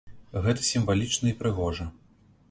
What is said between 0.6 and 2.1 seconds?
сімвалічна і прыгожа.